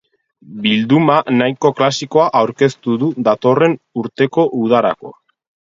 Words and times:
Bilduma 0.61 1.17
nahiko 1.41 1.71
klasikoa 1.81 2.25
aurkeztu 2.41 2.97
du 3.05 3.13
datorren 3.29 3.79
urteko 4.07 4.49
udarako. 4.65 5.17